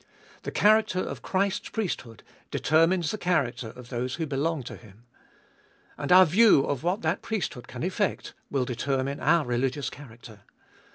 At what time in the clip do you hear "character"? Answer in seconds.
0.51-0.97, 3.19-3.67, 9.91-10.39